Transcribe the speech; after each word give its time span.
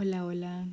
Hola, 0.00 0.24
hola. 0.24 0.64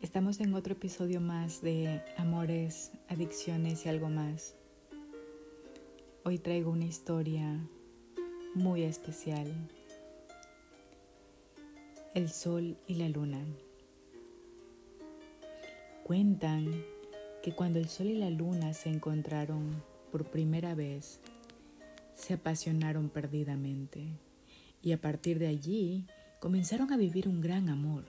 Estamos 0.00 0.38
en 0.38 0.54
otro 0.54 0.74
episodio 0.74 1.20
más 1.20 1.60
de 1.60 2.04
Amores, 2.16 2.92
Adicciones 3.08 3.84
y 3.84 3.88
algo 3.88 4.08
más. 4.08 4.54
Hoy 6.22 6.38
traigo 6.38 6.70
una 6.70 6.84
historia 6.84 7.58
muy 8.54 8.84
especial. 8.84 9.52
El 12.14 12.28
sol 12.28 12.76
y 12.86 12.94
la 12.94 13.08
luna. 13.08 13.44
Cuentan 16.04 16.84
que 17.42 17.56
cuando 17.56 17.80
el 17.80 17.88
sol 17.88 18.06
y 18.06 18.14
la 18.14 18.30
luna 18.30 18.72
se 18.72 18.88
encontraron 18.88 19.82
por 20.12 20.30
primera 20.30 20.76
vez, 20.76 21.18
se 22.14 22.34
apasionaron 22.34 23.08
perdidamente 23.08 24.06
y 24.80 24.92
a 24.92 25.00
partir 25.00 25.40
de 25.40 25.48
allí 25.48 26.06
comenzaron 26.40 26.92
a 26.92 26.96
vivir 26.96 27.28
un 27.28 27.40
gran 27.40 27.68
amor. 27.68 28.04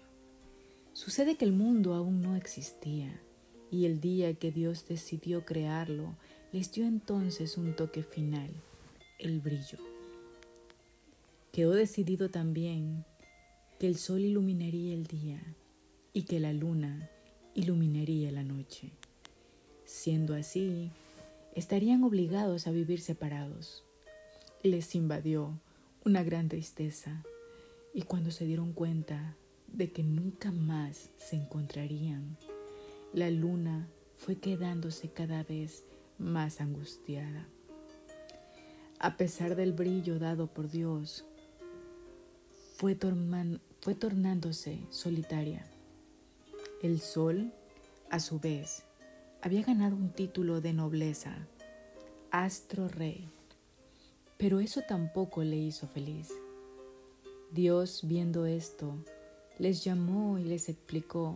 Sucede 0.94 1.36
que 1.36 1.46
el 1.46 1.54
mundo 1.54 1.94
aún 1.94 2.22
no 2.22 2.36
existía 2.36 3.22
y 3.72 3.86
el 3.86 4.00
día 4.00 4.34
que 4.34 4.52
Dios 4.52 4.88
decidió 4.88 5.46
crearlo 5.46 6.16
les 6.52 6.72
dio 6.72 6.86
entonces 6.86 7.58
un 7.58 7.76
toque 7.76 8.04
final, 8.04 8.50
el 9.20 9.40
brillo. 9.40 9.78
Quedó 11.52 11.72
decidido 11.74 12.30
también 12.30 13.06
que 13.80 13.88
el 13.88 13.98
sol 13.98 14.22
iluminaría 14.22 14.94
el 14.94 15.08
día 15.08 15.42
y 16.14 16.24
que 16.24 16.40
la 16.40 16.54
luna 16.54 17.10
iluminaría 17.54 18.32
la 18.32 18.44
noche. 18.44 18.92
Siendo 19.86 20.36
así, 20.36 20.92
estarían 21.56 22.04
obligados 22.04 22.68
a 22.68 22.72
vivir 22.72 23.02
separados. 23.02 23.84
Les 24.64 24.96
invadió 24.96 25.60
una 26.04 26.24
gran 26.24 26.50
tristeza 26.50 27.24
y 27.98 28.04
cuando 28.04 28.30
se 28.30 28.46
dieron 28.46 28.74
cuenta 28.74 29.36
de 29.74 29.92
que 29.92 30.04
nunca 30.04 30.52
más 30.52 31.10
se 31.18 31.36
encontrarían, 31.36 32.38
la 33.12 33.32
luna 33.32 33.90
fue 34.18 34.36
quedándose 34.36 35.10
cada 35.10 35.42
vez 35.42 35.84
más 36.20 36.62
angustiada. 36.62 37.48
A 39.00 39.18
pesar 39.18 39.56
del 39.56 39.74
brillo 39.74 40.20
dado 40.20 40.46
por 40.46 40.70
Dios, 40.70 41.26
fue, 42.76 42.94
tornándose 42.94 44.80
solitaria. 44.92 45.66
El 46.84 47.02
sol, 47.02 47.52
a 48.12 48.20
su 48.20 48.40
vez, 48.40 48.84
había 49.42 49.64
ganado 49.64 49.96
un 49.96 50.12
título 50.12 50.62
de 50.62 50.74
nobleza, 50.74 51.48
astro 52.30 52.90
rey, 52.90 53.28
pero 54.38 54.60
eso 54.60 54.84
tampoco 54.88 55.44
le 55.44 55.56
hizo 55.56 55.88
feliz. 55.88 56.30
Dios, 57.52 58.02
viendo 58.04 58.46
esto, 58.46 58.98
les 59.58 59.84
llamó 59.84 60.38
y 60.38 60.44
les 60.44 60.68
explicó, 60.68 61.36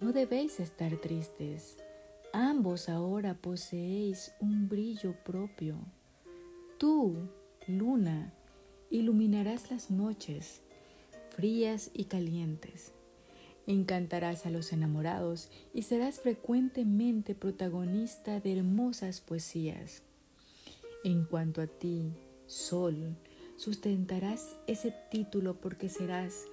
no 0.00 0.12
debéis 0.12 0.58
estar 0.58 0.96
tristes, 0.96 1.76
ambos 2.32 2.88
ahora 2.88 3.34
poseéis 3.34 4.32
un 4.40 4.68
brillo 4.68 5.14
propio. 5.24 5.76
Tú, 6.78 7.28
luna, 7.66 8.32
iluminarás 8.90 9.70
las 9.70 9.90
noches, 9.90 10.62
frías 11.30 11.90
y 11.92 12.04
calientes. 12.04 12.92
Encantarás 13.66 14.46
a 14.46 14.50
los 14.50 14.72
enamorados 14.72 15.50
y 15.74 15.82
serás 15.82 16.20
frecuentemente 16.20 17.34
protagonista 17.34 18.40
de 18.40 18.56
hermosas 18.56 19.20
poesías. 19.20 20.02
En 21.04 21.24
cuanto 21.24 21.60
a 21.60 21.66
ti, 21.66 22.14
sol, 22.46 23.14
sustentarás 23.58 24.56
ese 24.68 24.94
título 25.10 25.60
porque 25.60 25.88
serás 25.88 26.44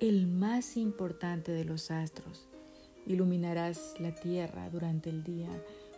el 0.00 0.28
más 0.28 0.76
importante 0.76 1.50
de 1.50 1.64
los 1.64 1.90
astros. 1.90 2.48
Iluminarás 3.06 3.94
la 3.98 4.14
tierra 4.14 4.70
durante 4.70 5.10
el 5.10 5.24
día, 5.24 5.50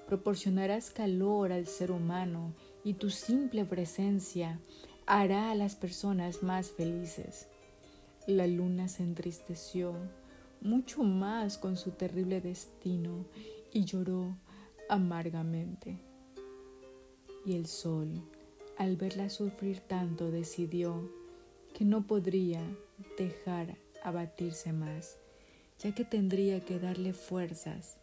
proporcionarás 0.08 0.90
calor 0.90 1.52
al 1.52 1.66
ser 1.66 1.92
humano 1.92 2.54
y 2.84 2.94
tu 2.94 3.10
simple 3.10 3.66
presencia 3.66 4.58
hará 5.04 5.50
a 5.50 5.54
las 5.54 5.76
personas 5.76 6.42
más 6.42 6.70
felices. 6.70 7.48
La 8.26 8.46
luna 8.46 8.88
se 8.88 9.02
entristeció 9.02 9.94
mucho 10.62 11.02
más 11.02 11.58
con 11.58 11.76
su 11.76 11.92
terrible 11.92 12.40
destino 12.40 13.26
y 13.72 13.84
lloró 13.84 14.36
amargamente. 14.88 16.00
Y 17.44 17.54
el 17.54 17.66
sol 17.66 18.24
al 18.76 18.96
verla 18.96 19.30
sufrir 19.30 19.80
tanto, 19.80 20.30
decidió 20.30 21.10
que 21.74 21.84
no 21.84 22.06
podría 22.06 22.62
dejar 23.18 23.78
abatirse 24.02 24.72
más, 24.72 25.18
ya 25.78 25.94
que 25.94 26.04
tendría 26.04 26.60
que 26.60 26.78
darle 26.78 27.12
fuerzas 27.12 27.96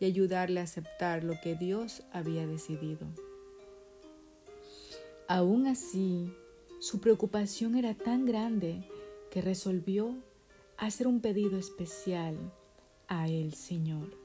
y 0.00 0.04
ayudarle 0.04 0.60
a 0.60 0.64
aceptar 0.64 1.24
lo 1.24 1.34
que 1.42 1.54
Dios 1.54 2.02
había 2.12 2.46
decidido. 2.46 3.06
Aún 5.26 5.66
así, 5.66 6.32
su 6.80 7.00
preocupación 7.00 7.76
era 7.76 7.94
tan 7.94 8.26
grande 8.26 8.86
que 9.30 9.40
resolvió 9.40 10.16
hacer 10.76 11.06
un 11.06 11.20
pedido 11.20 11.58
especial 11.58 12.36
a 13.08 13.28
el 13.28 13.54
Señor. 13.54 14.18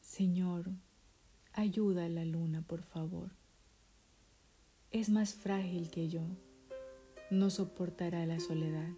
Señor, 0.00 0.70
ayuda 1.52 2.06
a 2.06 2.08
la 2.08 2.24
luna, 2.24 2.64
por 2.66 2.82
favor 2.82 3.41
es 4.92 5.08
más 5.08 5.34
frágil 5.34 5.90
que 5.90 6.08
yo, 6.08 6.20
no 7.30 7.48
soportará 7.48 8.26
la 8.26 8.40
soledad. 8.40 8.90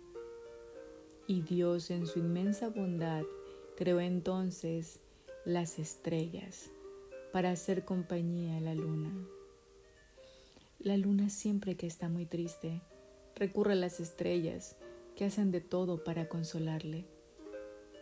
Y 1.28 1.42
Dios 1.42 1.90
en 1.90 2.06
su 2.06 2.18
inmensa 2.18 2.68
bondad 2.68 3.22
creó 3.76 4.00
entonces 4.00 5.00
las 5.44 5.78
estrellas 5.78 6.70
para 7.32 7.52
hacer 7.52 7.84
compañía 7.84 8.56
a 8.56 8.60
la 8.60 8.74
luna. 8.74 9.12
La 10.80 10.96
luna 10.96 11.30
siempre 11.30 11.76
que 11.76 11.86
está 11.86 12.08
muy 12.08 12.26
triste 12.26 12.82
recurre 13.36 13.72
a 13.72 13.76
las 13.76 14.00
estrellas 14.00 14.76
que 15.14 15.24
hacen 15.24 15.52
de 15.52 15.60
todo 15.60 16.02
para 16.02 16.28
consolarle, 16.28 17.06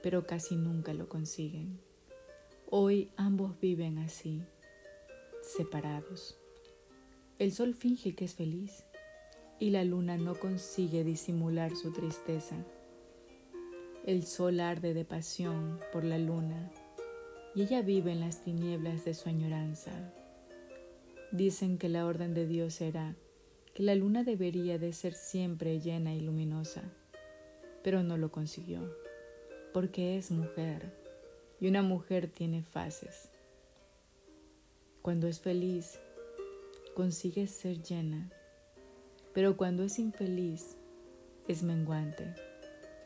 pero 0.02 0.26
casi 0.26 0.56
nunca 0.56 0.94
lo 0.94 1.10
consiguen. 1.10 1.78
Hoy 2.70 3.10
ambos 3.16 3.60
viven 3.60 3.98
así, 3.98 4.42
separados. 5.42 6.41
El 7.42 7.50
sol 7.50 7.74
finge 7.74 8.14
que 8.14 8.26
es 8.26 8.36
feliz 8.36 8.84
y 9.58 9.70
la 9.70 9.82
luna 9.82 10.16
no 10.16 10.36
consigue 10.36 11.02
disimular 11.02 11.74
su 11.74 11.90
tristeza. 11.92 12.54
El 14.06 14.22
sol 14.22 14.60
arde 14.60 14.94
de 14.94 15.04
pasión 15.04 15.80
por 15.92 16.04
la 16.04 16.18
luna 16.18 16.70
y 17.56 17.62
ella 17.62 17.82
vive 17.82 18.12
en 18.12 18.20
las 18.20 18.44
tinieblas 18.44 19.04
de 19.04 19.14
su 19.14 19.28
añoranza. 19.28 19.90
Dicen 21.32 21.78
que 21.78 21.88
la 21.88 22.06
orden 22.06 22.32
de 22.32 22.46
Dios 22.46 22.80
era 22.80 23.16
que 23.74 23.82
la 23.82 23.96
luna 23.96 24.22
debería 24.22 24.78
de 24.78 24.92
ser 24.92 25.12
siempre 25.12 25.80
llena 25.80 26.14
y 26.14 26.20
luminosa, 26.20 26.92
pero 27.82 28.04
no 28.04 28.18
lo 28.18 28.30
consiguió, 28.30 28.88
porque 29.74 30.16
es 30.16 30.30
mujer 30.30 30.96
y 31.58 31.66
una 31.66 31.82
mujer 31.82 32.28
tiene 32.28 32.62
fases. 32.62 33.30
Cuando 35.02 35.26
es 35.26 35.40
feliz, 35.40 35.98
consigue 36.94 37.46
ser 37.46 37.82
llena, 37.82 38.30
pero 39.32 39.56
cuando 39.56 39.82
es 39.82 39.98
infeliz 39.98 40.76
es 41.48 41.62
menguante, 41.62 42.34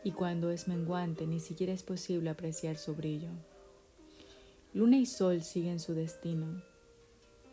y 0.03 0.13
cuando 0.13 0.51
es 0.51 0.69
menguante 0.69 1.27
ni 1.27 1.41
siquiera 1.41 1.73
es 1.73 1.83
posible 1.83 2.31
apreciar 2.31 2.77
su 2.77 2.95
brillo. 2.95 3.31
Luna 4.73 4.99
y 4.99 5.07
sol 5.07 5.43
siguen 5.43 5.81
su 5.81 5.95
destino, 5.95 6.63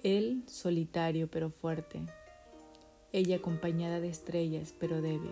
él 0.03 0.43
solitario 0.47 1.29
pero 1.29 1.49
fuerte, 1.49 2.01
ella 3.11 3.37
acompañada 3.37 4.01
de 4.01 4.09
estrellas 4.09 4.73
pero 4.79 5.01
débil. 5.01 5.31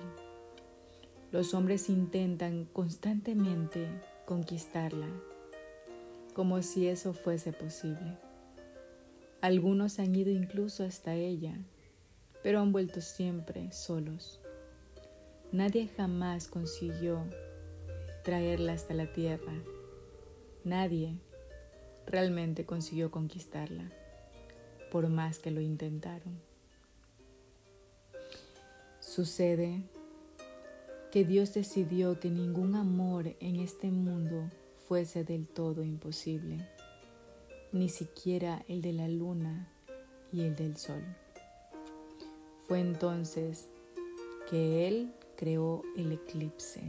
Los 1.31 1.53
hombres 1.53 1.89
intentan 1.89 2.65
constantemente 2.65 3.87
conquistarla, 4.25 5.07
como 6.33 6.61
si 6.61 6.87
eso 6.87 7.13
fuese 7.13 7.53
posible. 7.53 8.17
Algunos 9.41 9.97
han 9.97 10.15
ido 10.15 10.29
incluso 10.29 10.83
hasta 10.83 11.15
ella, 11.15 11.57
pero 12.43 12.59
han 12.59 12.71
vuelto 12.71 13.01
siempre 13.01 13.71
solos. 13.71 14.39
Nadie 15.51 15.89
jamás 15.97 16.47
consiguió 16.47 17.25
traerla 18.23 18.73
hasta 18.73 18.93
la 18.93 19.11
tierra. 19.11 19.53
Nadie 20.63 21.17
realmente 22.05 22.65
consiguió 22.67 23.09
conquistarla, 23.09 23.91
por 24.91 25.09
más 25.09 25.39
que 25.39 25.49
lo 25.49 25.59
intentaron. 25.59 26.39
Sucede 28.99 29.81
que 31.11 31.25
Dios 31.25 31.55
decidió 31.55 32.19
que 32.19 32.29
ningún 32.29 32.75
amor 32.75 33.35
en 33.39 33.59
este 33.59 33.89
mundo 33.89 34.51
fuese 34.87 35.23
del 35.23 35.47
todo 35.47 35.83
imposible 35.83 36.59
ni 37.71 37.89
siquiera 37.89 38.63
el 38.67 38.81
de 38.81 38.93
la 38.93 39.07
luna 39.07 39.67
y 40.31 40.41
el 40.41 40.55
del 40.55 40.77
sol. 40.77 41.03
Fue 42.67 42.79
entonces 42.79 43.69
que 44.49 44.87
Él 44.87 45.13
creó 45.35 45.81
el 45.95 46.11
eclipse. 46.11 46.81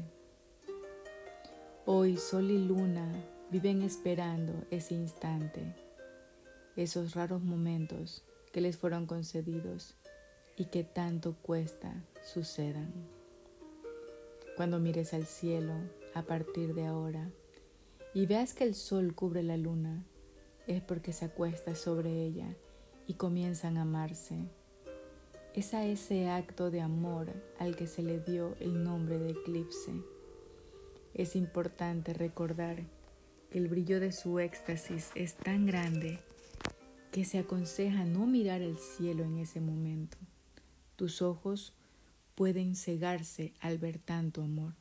Hoy 1.86 2.16
Sol 2.16 2.50
y 2.50 2.58
Luna 2.58 3.10
viven 3.50 3.82
esperando 3.82 4.52
ese 4.70 4.94
instante, 4.94 5.74
esos 6.76 7.14
raros 7.14 7.42
momentos 7.42 8.24
que 8.52 8.60
les 8.60 8.76
fueron 8.76 9.06
concedidos 9.06 9.96
y 10.56 10.66
que 10.66 10.84
tanto 10.84 11.34
cuesta 11.42 12.04
sucedan. 12.24 12.92
Cuando 14.56 14.78
mires 14.78 15.14
al 15.14 15.26
cielo 15.26 15.74
a 16.14 16.22
partir 16.22 16.74
de 16.74 16.86
ahora 16.86 17.30
y 18.14 18.26
veas 18.26 18.54
que 18.54 18.64
el 18.64 18.74
sol 18.74 19.14
cubre 19.14 19.42
la 19.42 19.56
luna, 19.56 20.04
es 20.66 20.82
porque 20.82 21.12
se 21.12 21.26
acuesta 21.26 21.74
sobre 21.74 22.10
ella 22.24 22.54
y 23.06 23.14
comienzan 23.14 23.76
a 23.76 23.82
amarse. 23.82 24.36
Es 25.54 25.74
a 25.74 25.84
ese 25.84 26.28
acto 26.30 26.70
de 26.70 26.80
amor 26.80 27.32
al 27.58 27.76
que 27.76 27.86
se 27.86 28.02
le 28.02 28.20
dio 28.20 28.56
el 28.60 28.82
nombre 28.82 29.18
de 29.18 29.30
eclipse. 29.30 29.92
Es 31.14 31.36
importante 31.36 32.14
recordar 32.14 32.84
que 33.50 33.58
el 33.58 33.68
brillo 33.68 34.00
de 34.00 34.12
su 34.12 34.38
éxtasis 34.38 35.10
es 35.14 35.34
tan 35.34 35.66
grande 35.66 36.20
que 37.10 37.26
se 37.26 37.38
aconseja 37.38 38.06
no 38.06 38.26
mirar 38.26 38.62
el 38.62 38.78
cielo 38.78 39.24
en 39.24 39.36
ese 39.36 39.60
momento. 39.60 40.16
Tus 40.96 41.20
ojos 41.20 41.74
pueden 42.34 42.74
cegarse 42.74 43.52
al 43.60 43.76
ver 43.76 43.98
tanto 43.98 44.42
amor. 44.42 44.72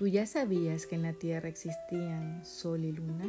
¿Tú 0.00 0.06
ya 0.06 0.24
sabías 0.24 0.86
que 0.86 0.94
en 0.94 1.02
la 1.02 1.12
Tierra 1.12 1.50
existían 1.50 2.42
Sol 2.42 2.86
y 2.86 2.92
Luna? 2.92 3.26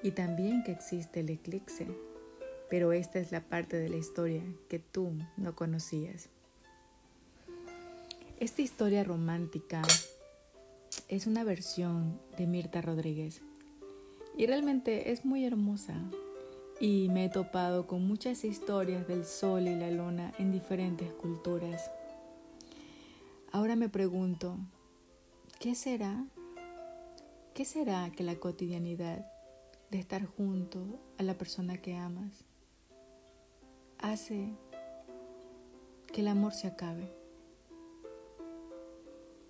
Y 0.00 0.12
también 0.12 0.62
que 0.62 0.70
existe 0.70 1.18
el 1.18 1.28
eclipse. 1.28 1.88
Pero 2.70 2.92
esta 2.92 3.18
es 3.18 3.32
la 3.32 3.40
parte 3.40 3.78
de 3.78 3.88
la 3.88 3.96
historia 3.96 4.40
que 4.68 4.78
tú 4.78 5.10
no 5.36 5.56
conocías. 5.56 6.28
Esta 8.38 8.62
historia 8.62 9.02
romántica 9.02 9.82
es 11.08 11.26
una 11.26 11.42
versión 11.42 12.20
de 12.36 12.46
Mirta 12.46 12.80
Rodríguez 12.80 13.42
y 14.36 14.46
realmente 14.46 15.10
es 15.10 15.24
muy 15.24 15.44
hermosa 15.44 16.00
y 16.78 17.08
me 17.08 17.24
he 17.24 17.28
topado 17.28 17.88
con 17.88 18.06
muchas 18.06 18.44
historias 18.44 19.08
del 19.08 19.24
sol 19.24 19.66
y 19.66 19.74
la 19.74 19.90
luna 19.90 20.32
en 20.38 20.52
diferentes 20.52 21.12
culturas. 21.14 21.90
Ahora 23.50 23.74
me 23.74 23.88
pregunto, 23.88 24.58
¿qué 25.58 25.74
será? 25.74 26.24
¿Qué 27.52 27.64
será 27.64 28.12
que 28.12 28.22
la 28.22 28.36
cotidianidad 28.36 29.26
de 29.90 29.98
estar 29.98 30.24
junto 30.24 31.00
a 31.18 31.24
la 31.24 31.36
persona 31.36 31.78
que 31.78 31.96
amas 31.96 32.44
hace 33.98 34.50
que 36.12 36.20
el 36.20 36.28
amor 36.28 36.54
se 36.54 36.68
acabe? 36.68 37.12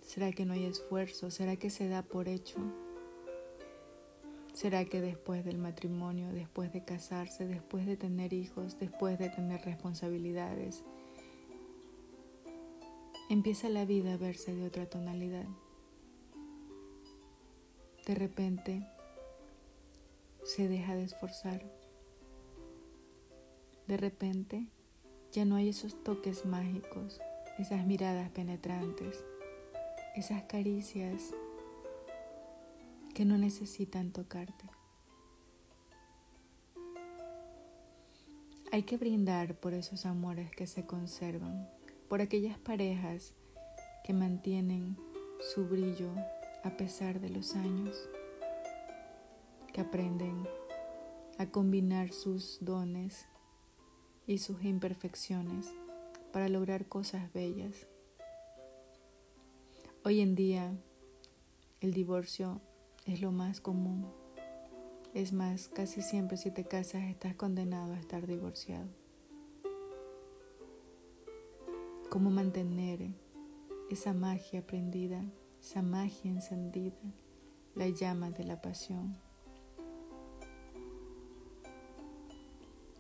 ¿Será 0.01 0.33
que 0.33 0.47
no 0.47 0.55
hay 0.55 0.65
esfuerzo? 0.65 1.31
¿Será 1.31 1.57
que 1.57 1.69
se 1.69 1.89
da 1.89 2.03
por 2.03 2.29
hecho? 2.29 2.57
¿Será 4.55 4.87
que 4.87 5.03
después 5.03 5.45
del 5.45 5.59
matrimonio, 5.59 6.33
después 6.33 6.73
de 6.73 6.85
casarse, 6.85 7.47
después 7.47 7.85
de 7.85 7.99
tener 7.99 8.33
hijos, 8.33 8.79
después 8.79 9.19
de 9.19 9.29
tener 9.29 9.61
responsabilidades, 9.61 10.83
empieza 13.29 13.69
la 13.69 13.85
vida 13.85 14.15
a 14.15 14.17
verse 14.17 14.55
de 14.55 14.67
otra 14.67 14.87
tonalidad? 14.87 15.47
De 18.09 18.15
repente 18.15 18.87
se 20.43 20.67
deja 20.67 20.95
de 20.95 21.05
esforzar. 21.05 21.63
De 23.87 23.99
repente 23.99 24.67
ya 25.31 25.45
no 25.45 25.57
hay 25.57 25.69
esos 25.69 26.03
toques 26.05 26.47
mágicos, 26.47 27.21
esas 27.59 27.85
miradas 27.85 28.31
penetrantes, 28.31 29.23
esas 30.17 30.43
caricias 30.45 31.35
que 33.15 33.27
no 33.27 33.37
necesitan 33.37 34.11
tocarte. 34.11 34.65
Hay 38.73 38.85
que 38.85 38.97
brindar 38.97 39.55
por 39.55 39.75
esos 39.75 40.07
amores 40.07 40.51
que 40.51 40.67
se 40.67 40.87
conservan, 40.87 41.69
por 42.09 42.23
aquellas 42.23 42.59
parejas 42.59 43.35
que 44.03 44.15
mantienen 44.15 44.97
su 45.53 45.69
brillo 45.69 46.11
a 46.65 46.77
pesar 46.77 47.21
de 47.21 47.31
los 47.31 47.55
años, 47.55 47.97
que 49.73 49.81
aprenden 49.81 50.47
a 51.39 51.47
combinar 51.47 52.13
sus 52.13 52.59
dones 52.61 53.27
y 54.27 54.39
sus 54.39 54.63
imperfecciones 54.65 55.73
para 56.33 56.49
lograr 56.49 56.87
cosas 56.87 57.33
bellas. 57.33 57.87
Hoy 60.05 60.21
en 60.21 60.35
día 60.35 60.73
el 61.81 61.93
divorcio 61.93 62.61
es 63.07 63.21
lo 63.21 63.31
más 63.31 63.61
común. 63.61 64.07
Es 65.15 65.33
más, 65.33 65.69
casi 65.69 66.03
siempre 66.03 66.37
si 66.37 66.51
te 66.51 66.65
casas 66.65 67.05
estás 67.05 67.35
condenado 67.35 67.95
a 67.95 67.99
estar 67.99 68.27
divorciado. 68.27 68.89
¿Cómo 72.11 72.31
mantener 72.31 73.11
esa 73.91 74.13
magia 74.13 74.67
prendida, 74.67 75.25
esa 75.69 75.83
magia 75.83 76.31
encendida, 76.31 76.97
la 77.75 77.89
llama 77.91 78.31
de 78.31 78.43
la 78.43 78.59
pasión, 78.63 79.19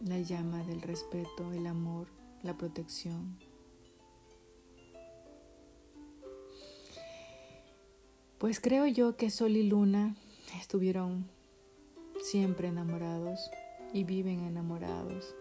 la 0.04 0.18
llama 0.18 0.62
del 0.64 0.82
respeto, 0.82 1.50
el 1.54 1.66
amor, 1.66 2.08
la 2.42 2.58
protección? 2.58 3.38
Pues 8.36 8.60
creo 8.60 8.86
yo 8.86 9.16
que 9.16 9.30
Sol 9.30 9.56
y 9.56 9.62
Luna 9.62 10.14
estuvieron 10.60 11.26
siempre 12.22 12.68
enamorados 12.68 13.50
y 13.94 14.04
viven 14.04 14.44
enamorados, 14.44 15.34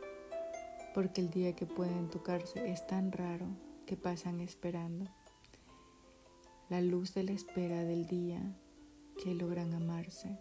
porque 0.94 1.20
el 1.20 1.30
día 1.30 1.54
que 1.58 1.66
pueden 1.66 2.10
tocarse 2.10 2.72
es 2.72 2.88
tan 2.88 3.12
raro 3.12 3.48
que 3.86 3.98
pasan 3.98 4.40
esperando. 4.40 5.12
La 6.70 6.82
luz 6.82 7.14
de 7.14 7.24
la 7.24 7.32
espera 7.32 7.84
del 7.84 8.08
día 8.08 8.42
que 9.24 9.34
logran 9.34 9.74
amarse. 9.74 10.38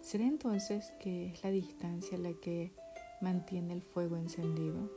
¿Será 0.00 0.24
entonces 0.24 0.92
que 1.00 1.26
es 1.26 1.44
la 1.44 1.50
distancia 1.50 2.18
la 2.18 2.32
que 2.32 2.72
mantiene 3.20 3.74
el 3.74 3.82
fuego 3.82 4.16
encendido? 4.16 4.90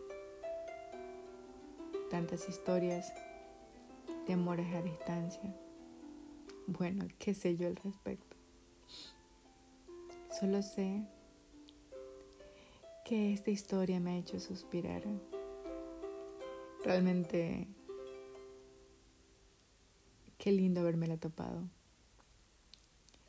Tantas 2.09 2.47
historias 2.49 3.13
de 4.27 4.33
amores 4.33 4.73
a 4.73 4.81
distancia 4.81 5.53
bueno, 6.67 7.07
qué 7.19 7.33
sé 7.33 7.57
yo 7.57 7.67
al 7.67 7.75
respecto. 7.75 8.37
Solo 10.39 10.61
sé 10.61 11.03
que 13.05 13.33
esta 13.33 13.51
historia 13.51 13.99
me 13.99 14.11
ha 14.11 14.17
hecho 14.17 14.39
suspirar. 14.39 15.03
Realmente, 16.83 17.67
qué 20.37 20.51
lindo 20.51 20.81
haberme 20.81 21.17
topado. 21.17 21.63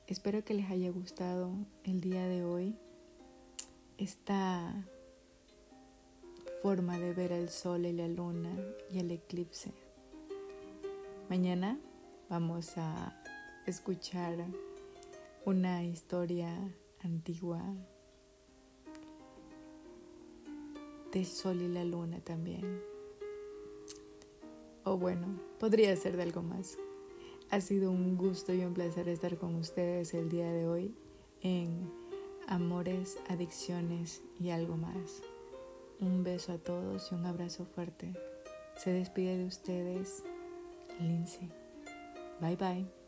Espero 0.07 0.45
que 0.45 0.55
les 0.55 0.71
haya 0.71 0.91
gustado 0.91 1.53
el 1.85 2.01
día 2.01 2.27
de 2.27 2.45
hoy 2.45 2.77
esta 3.97 4.87
forma 6.63 6.99
de 6.99 7.13
ver 7.13 7.33
el 7.33 7.49
sol 7.49 7.87
y 7.87 7.93
la 7.93 8.09
luna 8.09 8.55
y 8.91 8.99
el 8.99 9.11
eclipse. 9.11 9.73
Mañana 11.29 11.79
vamos 12.29 12.77
a 12.77 13.15
escuchar 13.67 14.45
una 15.45 15.85
historia 15.85 16.51
antigua 17.03 17.63
de 21.13 21.25
Sol 21.25 21.63
y 21.63 21.69
la 21.69 21.85
Luna 21.85 22.21
también. 22.21 22.83
O 24.85 24.99
bueno, 24.99 25.39
podría 25.59 25.95
ser 25.97 26.17
de 26.17 26.25
algo 26.25 26.43
más. 26.43 26.77
Ha 27.51 27.61
sido 27.61 27.91
un 27.91 28.17
gusto 28.17 28.53
y 28.53 28.65
un 28.65 28.75
placer 28.75 29.09
estar 29.09 29.37
con 29.39 29.55
ustedes 29.55 30.15
el 30.15 30.29
día 30.29 30.51
de 30.51 30.67
hoy 30.67 30.95
en 31.41 31.91
Amores, 32.47 33.19
Adicciones 33.29 34.23
y 34.41 34.51
algo 34.51 34.77
más. 34.77 35.23
Un 36.01 36.25
beso 36.25 36.53
a 36.53 36.59
todos 36.59 37.11
y 37.13 37.15
un 37.15 37.27
abrazo 37.27 37.65
fuerte. 37.65 38.13
Se 38.77 38.91
despide 38.91 39.39
de 39.39 39.47
ustedes 39.47 40.25
Lindsay. 41.01 41.51
Bye 42.41 42.57
bye. 42.57 43.04